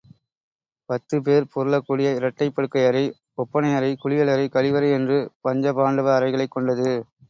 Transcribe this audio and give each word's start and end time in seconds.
பத்துபேர் 0.89 1.45
புரளக்கூடிய 1.55 2.15
இரட்டைப் 2.15 2.55
படுக்கை 2.55 2.85
அறை, 2.85 3.05
ஒப்பனை 3.35 3.73
அறை, 3.75 3.97
குளியலறை, 4.03 4.47
கழிவறை 4.49 4.91
என்று 4.91 5.19
பஞ்சபாண்டவ 5.43 6.15
அறைகளைக் 6.17 6.51
கொண்டது. 6.51 6.89